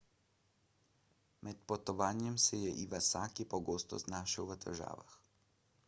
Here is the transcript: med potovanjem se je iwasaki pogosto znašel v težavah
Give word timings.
med 1.47 1.59
potovanjem 1.73 2.39
se 2.45 2.63
je 2.63 2.73
iwasaki 2.85 3.49
pogosto 3.55 4.01
znašel 4.07 4.53
v 4.55 4.63
težavah 4.67 5.19